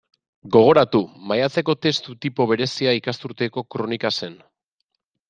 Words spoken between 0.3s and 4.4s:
Gogoratu; maiatzeko testu tipo berezia ikasturteko kronika zen.